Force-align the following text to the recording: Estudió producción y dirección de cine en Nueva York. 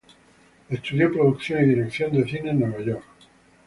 Estudió 0.67 1.13
producción 1.13 1.61
y 1.63 1.75
dirección 1.75 2.11
de 2.13 2.25
cine 2.27 2.49
en 2.49 2.61
Nueva 2.61 2.81
York. 2.81 3.05